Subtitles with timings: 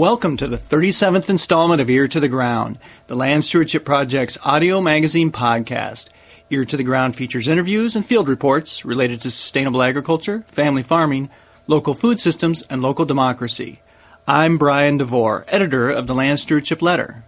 [0.00, 4.80] Welcome to the 37th installment of Ear to the Ground, the Land Stewardship Project's audio
[4.80, 6.08] magazine podcast.
[6.48, 11.28] Ear to the Ground features interviews and field reports related to sustainable agriculture, family farming,
[11.66, 13.82] local food systems, and local democracy.
[14.26, 17.22] I'm Brian DeVore, editor of the Land Stewardship Letter.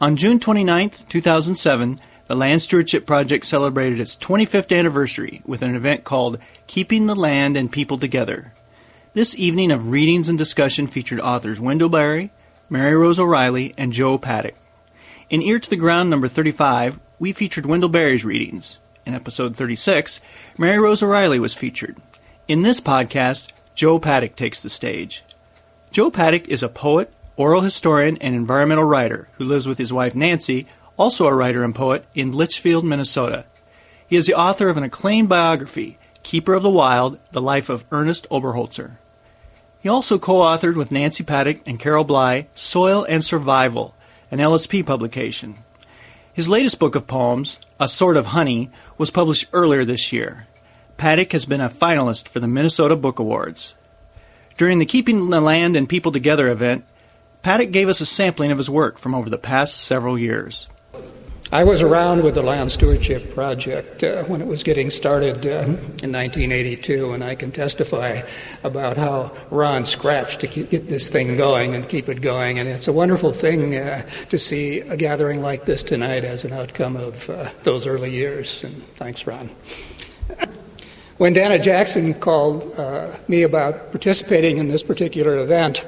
[0.00, 1.96] On June 29, 2007,
[2.28, 7.58] the Land Stewardship Project celebrated its 25th anniversary with an event called Keeping the Land
[7.58, 8.54] and People Together.
[9.12, 12.30] This evening of readings and discussion featured authors Wendell Berry,
[12.68, 14.54] Mary Rose O'Reilly, and Joe Paddock.
[15.28, 18.78] In Ear to the Ground number 35, we featured Wendell Berry's readings.
[19.04, 20.20] In episode 36,
[20.56, 21.96] Mary Rose O'Reilly was featured.
[22.46, 25.24] In this podcast, Joe Paddock takes the stage.
[25.90, 30.14] Joe Paddock is a poet, oral historian, and environmental writer who lives with his wife
[30.14, 33.44] Nancy, also a writer and poet, in Litchfield, Minnesota.
[34.06, 37.86] He is the author of an acclaimed biography, Keeper of the Wild The Life of
[37.90, 38.98] Ernest Oberholtzer.
[39.80, 43.94] He also co authored with Nancy Paddock and Carol Bly Soil and Survival,
[44.30, 45.56] an LSP publication.
[46.32, 50.46] His latest book of poems, A Sort of Honey, was published earlier this year.
[50.96, 53.74] Paddock has been a finalist for the Minnesota Book Awards.
[54.58, 56.84] During the Keeping the Land and People Together event,
[57.42, 60.68] Paddock gave us a sampling of his work from over the past several years.
[61.52, 65.66] I was around with the Land Stewardship Project uh, when it was getting started uh,
[66.00, 68.22] in 1982, and I can testify
[68.62, 72.60] about how Ron scratched to keep, get this thing going and keep it going.
[72.60, 76.52] And it's a wonderful thing uh, to see a gathering like this tonight as an
[76.52, 78.62] outcome of uh, those early years.
[78.62, 79.50] And thanks, Ron.
[81.16, 85.84] When Dana Jackson called uh, me about participating in this particular event,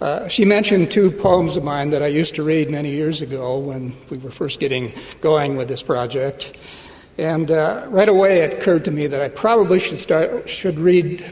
[0.00, 3.58] uh, she mentioned two poems of mine that I used to read many years ago
[3.58, 6.56] when we were first getting going with this project.
[7.18, 11.22] And uh, right away it occurred to me that I probably should, start, should read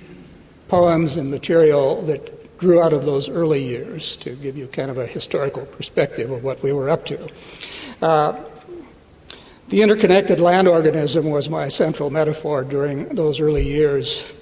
[0.69, 4.98] poems and material that grew out of those early years to give you kind of
[4.98, 7.28] a historical perspective of what we were up to.
[8.02, 8.39] Uh,
[9.68, 14.34] the interconnected land organism was my central metaphor during those early years,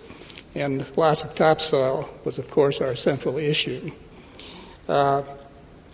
[0.54, 3.92] and loss of topsoil was, of course, our central issue.
[4.88, 5.22] Uh,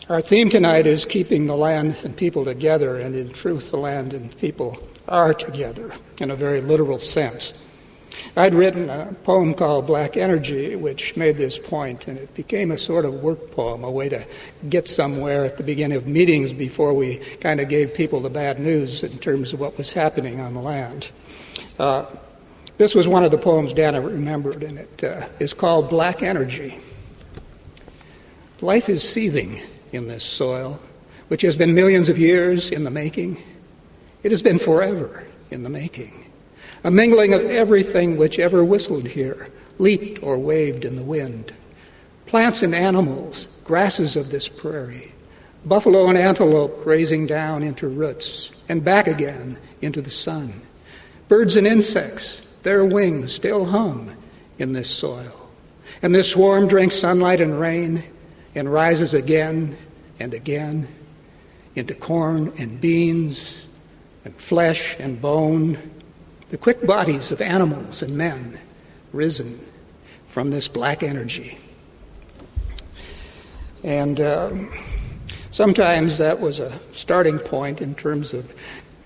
[0.08, 4.12] our theme tonight is keeping the land and people together, and in truth, the land
[4.12, 4.76] and people
[5.08, 7.64] are together in a very literal sense.
[8.36, 12.78] I'd written a poem called Black Energy, which made this point, and it became a
[12.78, 14.26] sort of work poem, a way to
[14.68, 18.58] get somewhere at the beginning of meetings before we kind of gave people the bad
[18.58, 21.10] news in terms of what was happening on the land.
[21.78, 22.04] Uh,
[22.76, 26.78] this was one of the poems Dana remembered, and it uh, is called Black Energy.
[28.62, 30.78] Life is seething in this soil,
[31.26, 33.42] which has been millions of years in the making.
[34.22, 36.30] It has been forever in the making.
[36.84, 41.52] A mingling of everything which ever whistled here, leaped or waved in the wind.
[42.26, 45.12] Plants and animals, grasses of this prairie,
[45.64, 50.62] buffalo and antelope grazing down into roots and back again into the sun.
[51.26, 54.16] Birds and insects, their wings still hum
[54.60, 55.50] in this soil.
[56.00, 58.04] And this swarm drinks sunlight and rain
[58.54, 59.76] and rises again
[60.20, 60.88] and again
[61.74, 63.66] into corn and beans
[64.24, 65.78] and flesh and bone,
[66.50, 68.58] the quick bodies of animals and men
[69.12, 69.58] risen
[70.28, 71.58] from this black energy.
[73.84, 74.50] And uh,
[75.50, 78.52] sometimes that was a starting point in terms of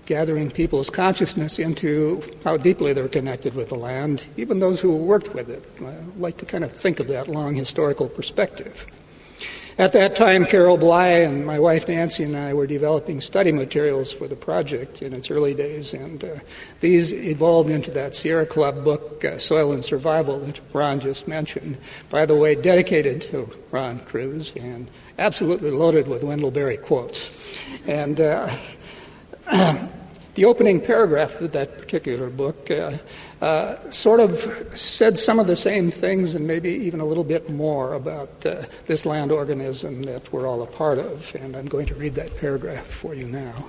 [0.05, 5.33] gathering people's consciousness into how deeply they're connected with the land, even those who worked
[5.33, 5.63] with it.
[5.83, 8.85] I like to kind of think of that long historical perspective.
[9.79, 14.11] At that time, Carol Bly and my wife Nancy and I were developing study materials
[14.11, 16.39] for the project in its early days, and uh,
[16.79, 21.77] these evolved into that Sierra Club book, uh, Soil and Survival, that Ron just mentioned.
[22.09, 24.89] By the way, dedicated to Ron Kroese and
[25.19, 27.29] absolutely loaded with Wendell Berry quotes.
[27.85, 28.49] And uh,
[30.37, 32.95] the opening paragraph of that particular book uh,
[33.41, 34.37] uh, sort of
[34.77, 38.61] said some of the same things and maybe even a little bit more about uh,
[38.85, 41.33] this land organism that we're all a part of.
[41.33, 43.65] And I'm going to read that paragraph for you now.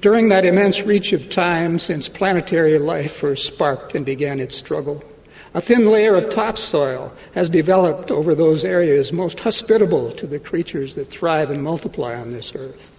[0.00, 5.04] During that immense reach of time since planetary life first sparked and began its struggle,
[5.52, 10.94] a thin layer of topsoil has developed over those areas most hospitable to the creatures
[10.94, 12.95] that thrive and multiply on this earth.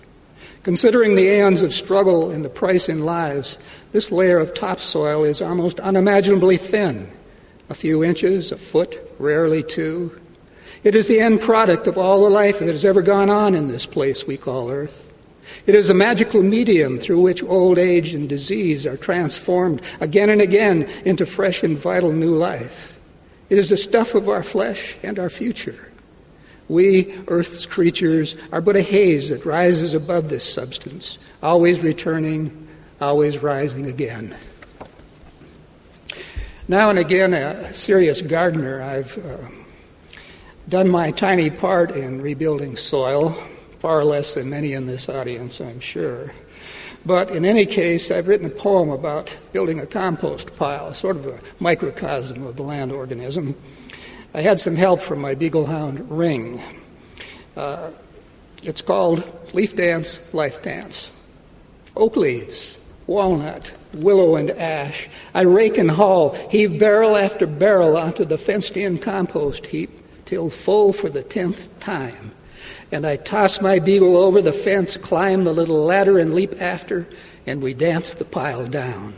[0.67, 3.57] Considering the aeons of struggle and the price in lives,
[3.93, 7.09] this layer of topsoil is almost unimaginably thin
[7.69, 10.13] a few inches, a foot, rarely two.
[10.83, 13.69] It is the end product of all the life that has ever gone on in
[13.69, 15.09] this place we call Earth.
[15.65, 20.41] It is a magical medium through which old age and disease are transformed again and
[20.41, 22.99] again into fresh and vital new life.
[23.49, 25.93] It is the stuff of our flesh and our future.
[26.69, 32.67] We, Earth's creatures, are but a haze that rises above this substance, always returning,
[32.99, 34.35] always rising again.
[36.67, 39.47] Now and again, a serious gardener, I've uh,
[40.67, 43.29] done my tiny part in rebuilding soil,
[43.79, 46.33] far less than many in this audience, I'm sure.
[47.05, 51.15] But in any case, I've written a poem about building a compost pile, a sort
[51.15, 53.55] of a microcosm of the land organism.
[54.33, 56.61] I had some help from my beaglehound Ring.
[57.55, 57.91] Uh,
[58.63, 61.11] it's called Leaf Dance, Life Dance.
[61.95, 65.09] Oak leaves, walnut, willow, and ash.
[65.33, 69.89] I rake and haul, heave barrel after barrel onto the fenced in compost heap
[70.25, 72.33] till full for the tenth time
[72.91, 77.07] and I toss my beagle over the fence, climb the little ladder, and leap after,
[77.45, 79.13] and we dance the pile down.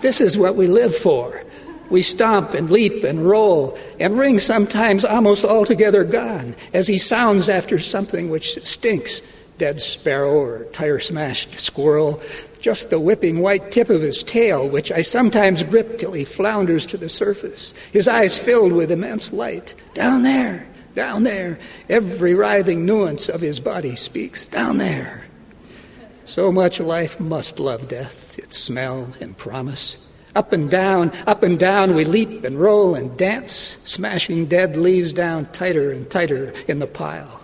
[0.00, 1.42] This is what we live for.
[1.90, 7.48] We stomp and leap and roll, and Ring sometimes almost altogether gone, as he sounds
[7.48, 9.20] after something which stinks
[9.58, 12.20] dead sparrow or tire smashed squirrel,
[12.60, 16.86] just the whipping white tip of his tail, which I sometimes grip till he flounders
[16.86, 19.74] to the surface, his eyes filled with immense light.
[19.92, 21.58] Down there, down there.
[21.88, 25.22] Every writhing nuance of his body speaks, down there.
[26.24, 30.03] So much life must love death, its smell and promise.
[30.34, 35.12] Up and down, up and down, we leap and roll and dance, smashing dead leaves
[35.12, 37.40] down tighter and tighter in the pile.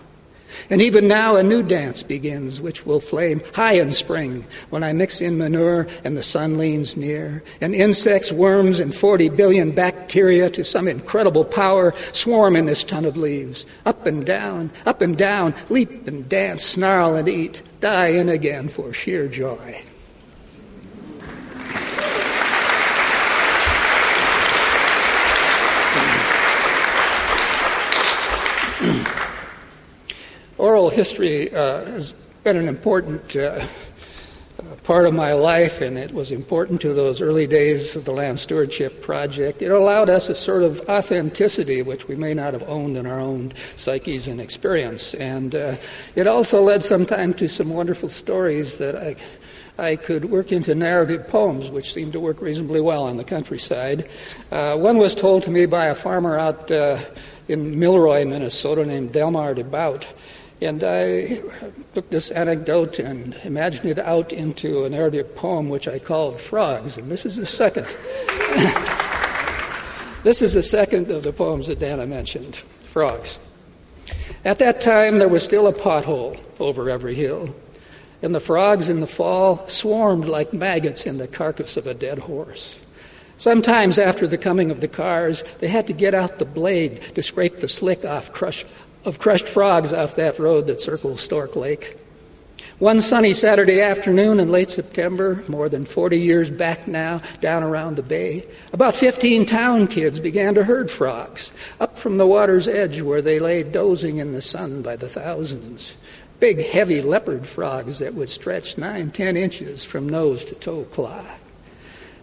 [0.69, 4.93] And even now, a new dance begins, which will flame high in spring when I
[4.93, 7.43] mix in manure and the sun leans near.
[7.61, 13.05] And insects, worms, and 40 billion bacteria to some incredible power swarm in this ton
[13.05, 13.67] of leaves.
[13.87, 18.69] Up and down, up and down, leap and dance, snarl and eat, die in again
[18.69, 19.83] for sheer joy.
[30.91, 33.65] History uh, has been an important uh,
[34.83, 38.39] part of my life, and it was important to those early days of the Land
[38.39, 39.63] Stewardship Project.
[39.63, 43.21] It allowed us a sort of authenticity which we may not have owned in our
[43.21, 45.15] own psyches and experience.
[45.15, 45.77] And uh,
[46.15, 49.17] it also led sometime to some wonderful stories that I,
[49.79, 54.09] I could work into narrative poems, which seemed to work reasonably well on the countryside.
[54.51, 56.99] Uh, one was told to me by a farmer out uh,
[57.49, 60.07] in Milroy, Minnesota, named Delmar DeBout.
[60.63, 61.41] And I
[61.95, 66.99] took this anecdote and imagined it out into a narrative poem which I called Frogs.
[66.99, 67.87] And this is the second.
[70.23, 73.39] this is the second of the poems that Dana mentioned Frogs.
[74.45, 77.55] At that time, there was still a pothole over every hill,
[78.23, 82.19] and the frogs in the fall swarmed like maggots in the carcass of a dead
[82.19, 82.81] horse.
[83.37, 87.23] Sometimes, after the coming of the cars, they had to get out the blade to
[87.23, 88.65] scrape the slick off crush,
[89.05, 91.97] of crushed frogs off that road that circles Stork Lake.
[92.79, 97.97] One sunny Saturday afternoon in late September, more than 40 years back now, down around
[97.97, 103.03] the bay, about 15 town kids began to herd frogs up from the water's edge
[103.03, 105.99] where they lay dozing in the sun by the thousands.
[106.39, 111.23] Big, heavy leopard frogs that would stretch nine, ten inches from nose to toe claw.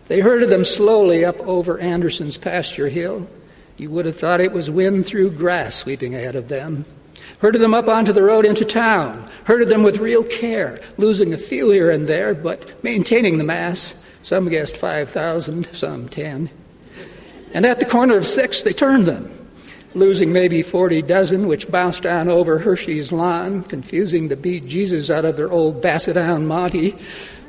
[0.07, 3.29] They herded them slowly up over Anderson's pasture hill,
[3.79, 6.85] you would have thought it was wind through grass sweeping ahead of them.
[7.39, 9.29] Herded them up onto the road into town.
[9.43, 14.03] Herded them with real care, losing a few here and there, but maintaining the mass.
[14.23, 16.49] Some guessed 5,000, some 10.
[17.53, 19.31] And at the corner of six, they turned them,
[19.93, 25.25] losing maybe 40 dozen, which bounced on over Hershey's lawn, confusing the beat Jesus out
[25.25, 26.95] of their old Basset Monty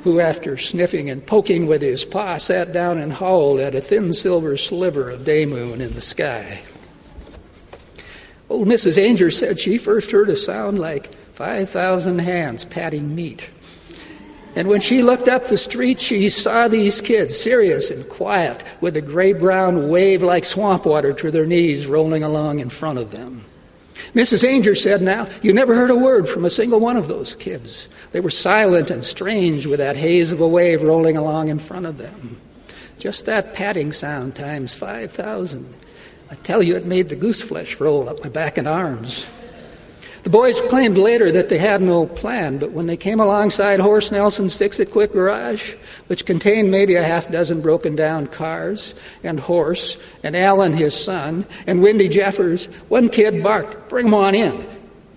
[0.03, 4.13] who, after sniffing and poking with his paw, sat down and howled at a thin
[4.13, 6.61] silver sliver of day moon in the sky.
[8.49, 8.97] Old Mrs.
[8.97, 13.49] Ainger said she first heard a sound like 5,000 hands patting meat.
[14.55, 18.97] And when she looked up the street, she saw these kids, serious and quiet, with
[18.97, 23.11] a gray brown wave like swamp water to their knees rolling along in front of
[23.11, 23.45] them.
[24.13, 24.43] Mrs.
[24.43, 27.87] Ainger said, Now, you never heard a word from a single one of those kids.
[28.11, 31.85] They were silent and strange with that haze of a wave rolling along in front
[31.85, 32.39] of them.
[32.97, 35.73] Just that padding sound times 5,000.
[36.31, 39.29] I tell you, it made the goose flesh roll up my back and arms.
[40.23, 44.11] The boys claimed later that they had no plan, but when they came alongside Horse
[44.11, 45.75] Nelson's Fix It Quick garage,
[46.07, 51.45] which contained maybe a half dozen broken down cars, and Horse, and Alan, his son,
[51.65, 54.67] and Windy Jeffers, one kid barked, Bring them on in.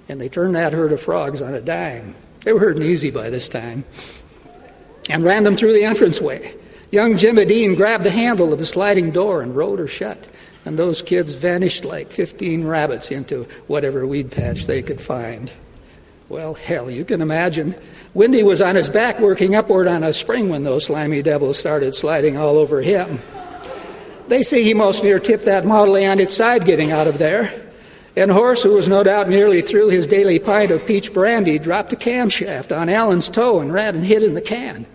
[0.09, 2.15] And they turned that herd of frogs on a dime.
[2.45, 3.85] They were herding easy by this time,
[5.11, 6.55] and ran them through the entranceway.
[6.93, 10.29] Young Jim Adine grabbed the handle of the sliding door and rode her shut.
[10.65, 15.53] And those kids vanished like 15 rabbits into whatever weed patch they could find.
[16.29, 17.75] Well, hell, you can imagine.
[18.15, 21.95] Windy was on his back working upward on a spring when those slimy devils started
[21.95, 23.19] sliding all over him.
[24.29, 27.53] They say he most near tipped that Model on its side getting out of there.
[28.15, 31.93] And Horse, who was no doubt nearly through his daily pint of peach brandy, dropped
[31.93, 34.87] a camshaft on Allen's toe and ran and hid in the can.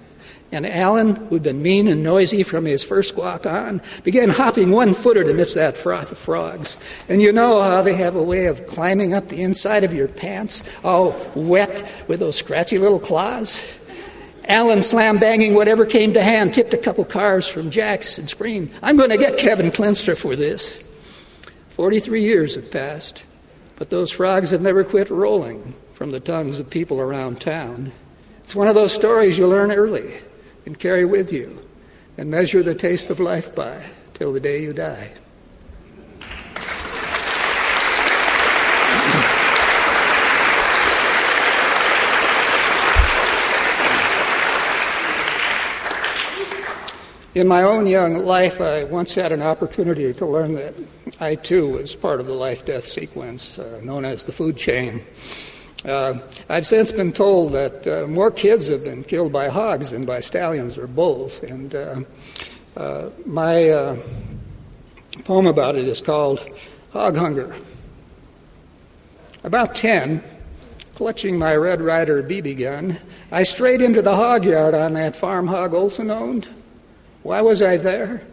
[0.52, 4.94] And Allen, who'd been mean and noisy from his first walk on, began hopping one
[4.94, 6.78] footer amidst that froth of frogs.
[7.10, 10.08] And you know how they have a way of climbing up the inside of your
[10.08, 13.66] pants, all wet with those scratchy little claws?
[14.46, 18.72] Allen slam banging whatever came to hand, tipped a couple cars from Jack's and screamed,
[18.82, 20.88] I'm going to get Kevin Klinster for this.
[21.72, 23.26] 43 years have passed,
[23.76, 27.92] but those frogs have never quit rolling from the tongues of people around town.
[28.40, 30.14] It's one of those stories you learn early
[30.68, 31.66] and carry with you
[32.18, 33.82] and measure the taste of life by
[34.14, 35.14] till the day you die.
[47.34, 50.74] In my own young life, I once had an opportunity to learn that
[51.22, 55.02] I too was part of the life death sequence uh, known as the food chain.
[55.88, 60.04] Uh, I've since been told that uh, more kids have been killed by hogs than
[60.04, 62.02] by stallions or bulls, and uh,
[62.76, 63.98] uh, my uh,
[65.24, 66.46] poem about it is called
[66.92, 67.56] Hog Hunger.
[69.46, 70.22] About 10,
[70.96, 72.98] clutching my Red Ryder BB gun,
[73.32, 76.50] I strayed into the hog yard on that farm hog Olson owned.
[77.24, 78.24] Why was I there?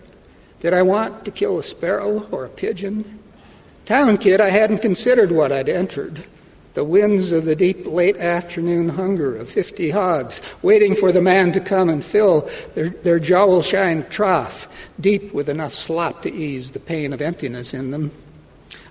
[0.58, 3.20] Did I want to kill a sparrow or a pigeon?
[3.84, 6.24] Town kid, I hadn't considered what I'd entered.
[6.74, 11.52] The winds of the deep late afternoon hunger of 50 hogs, waiting for the man
[11.52, 14.66] to come and fill their, their jowl shine trough,
[14.98, 18.10] deep with enough slop to ease the pain of emptiness in them.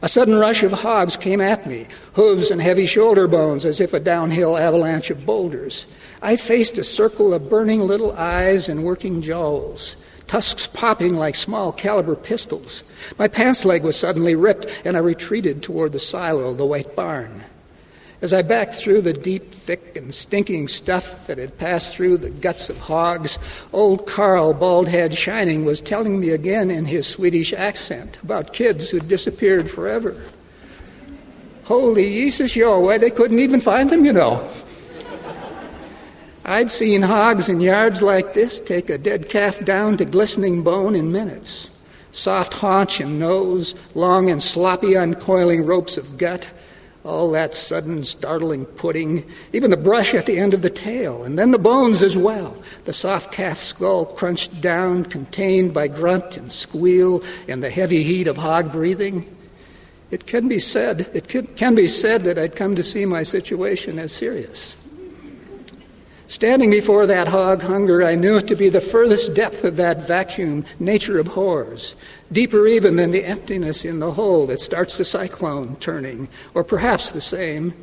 [0.02, 3.94] A sudden rush of hogs came at me, hooves and heavy shoulder bones as if
[3.94, 5.86] a downhill avalanche of boulders.
[6.22, 9.98] I faced a circle of burning little eyes and working jowls,
[10.28, 12.90] tusks popping like small caliber pistols.
[13.18, 17.44] My pants leg was suddenly ripped, and I retreated toward the silo, the white barn.
[18.24, 22.30] As I backed through the deep, thick, and stinking stuff that had passed through the
[22.30, 23.38] guts of hogs,
[23.74, 28.90] old Carl, bald head shining, was telling me again in his Swedish accent about kids
[28.90, 30.16] who'd disappeared forever.
[31.66, 34.50] Holy Jesus, why they couldn't even find them, you know.
[36.46, 40.96] I'd seen hogs in yards like this take a dead calf down to glistening bone
[40.96, 41.70] in minutes.
[42.12, 46.50] Soft haunch and nose, long and sloppy uncoiling ropes of gut,
[47.04, 51.38] all that sudden startling pudding, even the brush at the end of the tail, and
[51.38, 52.62] then the bones as well.
[52.86, 58.28] The soft calf skull crunched down, contained by grunt and squeal and the heavy heat
[58.28, 59.26] of hog breathing.
[60.12, 64.00] It can be said, it can be said that I'd come to see my situation
[64.00, 64.78] as serious.
[66.34, 70.08] Standing before that hog hunger, I knew it to be the furthest depth of that
[70.08, 71.96] vacuum nature abhors,
[72.32, 77.12] deeper even than the emptiness in the hole that starts the cyclone turning, or perhaps
[77.12, 77.76] the same.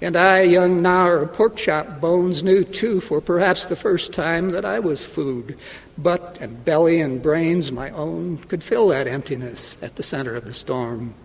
[0.00, 4.50] And I, young gnawer of pork chop bones, knew too, for perhaps the first time,
[4.50, 5.58] that I was food.
[5.98, 10.44] Butt and belly and brains, my own, could fill that emptiness at the center of
[10.44, 11.16] the storm.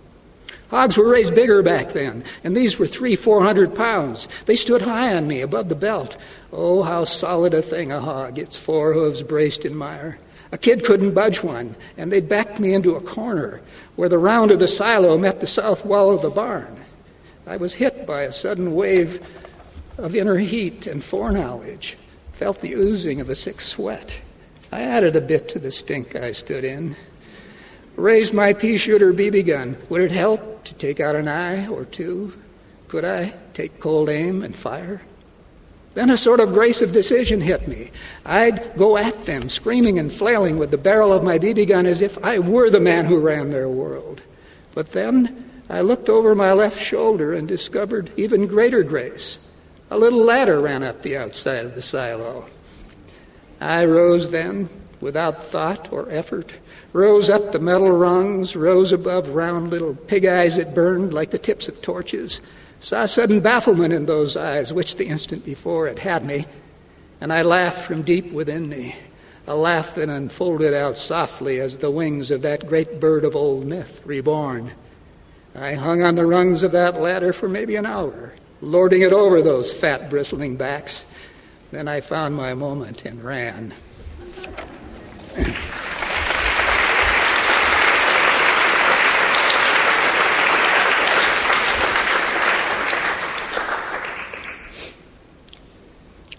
[0.73, 4.27] Hogs were raised bigger back then, and these were three, four hundred pounds.
[4.47, 6.17] They stood high on me above the belt.
[6.51, 10.17] Oh, how solid a thing a hog, its four hooves braced in mire.
[10.51, 13.61] A kid couldn't budge one, and they backed me into a corner
[13.97, 16.75] where the round of the silo met the south wall of the barn.
[17.45, 19.23] I was hit by a sudden wave
[19.99, 21.97] of inner heat and foreknowledge,
[22.31, 24.19] felt the oozing of a sick sweat.
[24.71, 26.95] I added a bit to the stink I stood in.
[27.95, 29.77] Raised my pea shooter BB gun.
[29.89, 32.33] Would it help to take out an eye or two?
[32.87, 35.01] Could I take cold aim and fire?
[35.93, 37.91] Then a sort of grace of decision hit me.
[38.25, 42.01] I'd go at them, screaming and flailing with the barrel of my BB gun as
[42.01, 44.21] if I were the man who ran their world.
[44.73, 49.49] But then I looked over my left shoulder and discovered even greater grace.
[49.91, 52.47] A little ladder ran up the outside of the silo.
[53.61, 54.69] I rose then,
[55.03, 56.53] without thought or effort,
[56.93, 61.37] rose up the metal rungs, rose above round little pig eyes that burned like the
[61.37, 62.41] tips of torches,
[62.79, 66.45] saw sudden bafflement in those eyes, which the instant before had had me,
[67.21, 68.95] and I laughed from deep within me,
[69.45, 73.65] a laugh that unfolded out softly as the wings of that great bird of old
[73.65, 74.71] myth reborn.
[75.55, 79.41] I hung on the rungs of that ladder for maybe an hour, lording it over
[79.41, 81.05] those fat, bristling backs.
[81.71, 83.73] Then I found my moment and ran.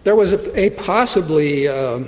[0.04, 2.00] There was a, a possibly uh,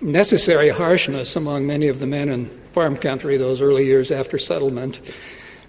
[0.00, 5.00] necessary harshness among many of the men in farm country those early years after settlement,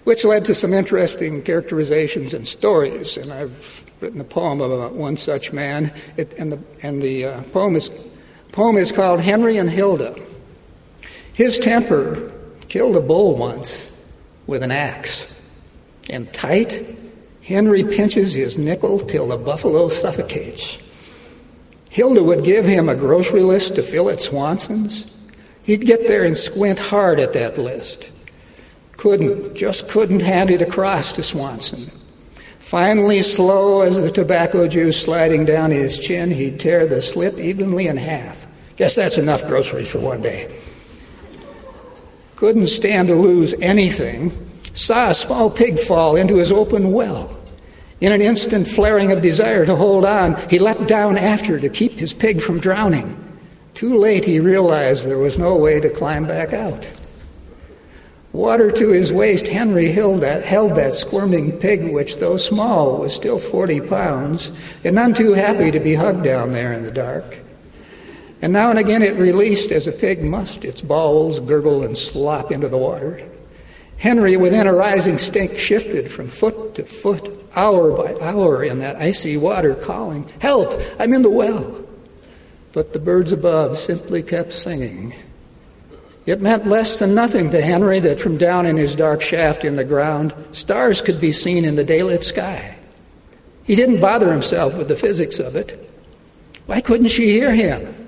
[0.04, 3.16] which led to some interesting characterizations and stories.
[3.16, 7.42] And I've written a poem about one such man, it, and the, and the uh,
[7.44, 7.90] poem is
[8.54, 10.14] poem is called Henry and Hilda.
[11.32, 12.30] His temper
[12.68, 13.90] killed a bull once
[14.46, 15.32] with an axe.
[16.08, 16.96] And tight,
[17.42, 20.78] Henry pinches his nickel till the buffalo suffocates.
[21.90, 25.12] Hilda would give him a grocery list to fill at Swanson's.
[25.64, 28.12] He'd get there and squint hard at that list.
[28.96, 31.90] Couldn't, just couldn't hand it across to Swanson.
[32.60, 37.88] Finally, slow as the tobacco juice sliding down his chin, he'd tear the slip evenly
[37.88, 38.43] in half.
[38.76, 40.54] Guess that's enough groceries for one day.
[42.36, 44.32] Couldn't stand to lose anything.
[44.72, 47.38] Saw a small pig fall into his open well.
[48.00, 51.92] In an instant flaring of desire to hold on, he leapt down after to keep
[51.92, 53.20] his pig from drowning.
[53.74, 56.88] Too late, he realized there was no way to climb back out.
[58.32, 63.14] Water to his waist, Henry held that, held that squirming pig, which, though small, was
[63.14, 64.50] still 40 pounds,
[64.82, 67.43] and none too happy to be hugged down there in the dark.
[68.44, 72.52] And now and again it released, as a pig must, its bowels gurgle and slop
[72.52, 73.26] into the water.
[73.96, 78.96] Henry, within a rising stink, shifted from foot to foot, hour by hour, in that
[78.96, 80.78] icy water, calling, Help!
[80.98, 81.86] I'm in the well!
[82.74, 85.14] But the birds above simply kept singing.
[86.26, 89.76] It meant less than nothing to Henry that from down in his dark shaft in
[89.76, 92.76] the ground, stars could be seen in the daylit sky.
[93.62, 95.90] He didn't bother himself with the physics of it.
[96.66, 98.03] Why couldn't she hear him?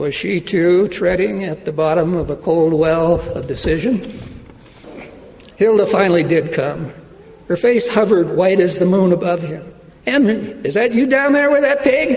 [0.00, 4.00] Was she too treading at the bottom of a cold well of decision?
[5.56, 6.90] Hilda finally did come.
[7.48, 9.62] Her face hovered white as the moon above him.
[10.06, 12.16] Henry, is that you down there with that pig?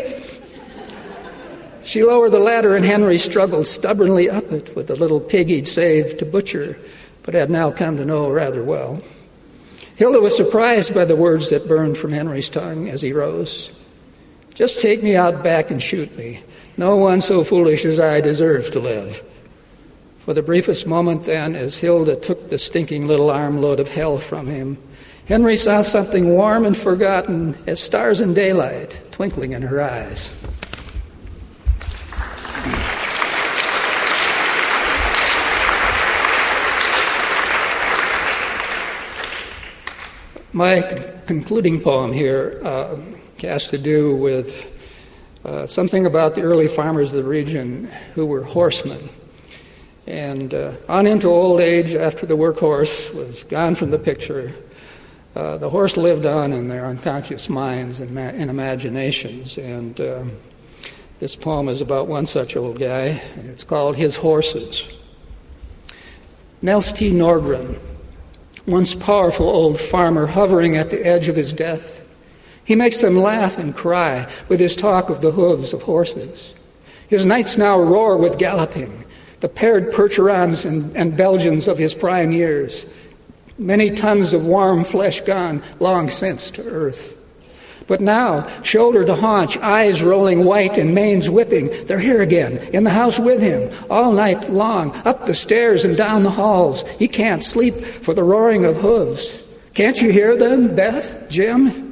[1.83, 5.67] She lowered the ladder, and Henry struggled stubbornly up it with the little pig he'd
[5.67, 6.79] saved to butcher,
[7.23, 9.03] but had now come to know rather well.
[9.97, 13.73] Hilda was surprised by the words that burned from Henry's tongue as he rose.
[14.53, 16.41] Just take me out back and shoot me.
[16.77, 19.21] No one so foolish as I deserves to live.
[20.19, 24.47] For the briefest moment, then, as Hilda took the stinking little armload of hell from
[24.47, 24.77] him,
[25.27, 30.31] Henry saw something warm and forgotten as stars in daylight twinkling in her eyes.
[40.51, 40.81] My
[41.25, 42.99] concluding poem here uh,
[43.41, 44.72] has to do with
[45.45, 49.09] uh, something about the early farmers of the region who were horsemen.
[50.05, 54.53] And uh, on into old age, after the workhorse was gone from the picture,
[55.35, 59.57] uh, the horse lived on in their unconscious minds and, ma- and imaginations.
[59.57, 60.31] And um,
[61.19, 64.87] this poem is about one such old guy, and it's called His Horses.
[66.61, 67.11] Nels T.
[67.11, 67.79] Norgren
[68.65, 72.02] once powerful old farmer hovering at the edge of his death.
[72.65, 76.55] He makes them laugh and cry with his talk of the hooves of horses.
[77.07, 79.05] His knights now roar with galloping,
[79.41, 82.85] the paired Percherons and, and Belgians of his prime years.
[83.57, 87.17] Many tons of warm flesh gone long since to earth.
[87.85, 92.85] But now, shoulder to haunch, eyes rolling white and manes whipping, they're here again, in
[92.85, 96.87] the house with him, all night long, up the stairs and down the halls.
[96.97, 99.43] He can't sleep for the roaring of hooves.
[99.73, 101.82] Can't you hear them, Beth, Jim?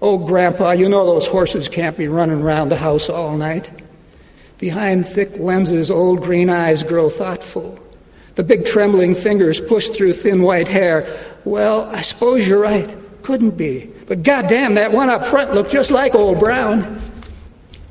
[0.00, 3.70] Oh, Grandpa, you know those horses can't be running round the house all night.
[4.58, 7.78] Behind thick lenses, old green eyes grow thoughtful.
[8.36, 11.06] The big trembling fingers push through thin white hair.
[11.44, 12.96] Well, I suppose you're right.
[13.22, 13.90] Couldn't be.
[14.06, 17.00] But goddamn, that one up front looked just like old Brown.